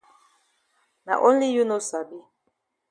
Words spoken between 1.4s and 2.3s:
you no sabi.